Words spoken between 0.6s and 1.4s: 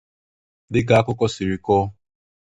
Dịka akụkọ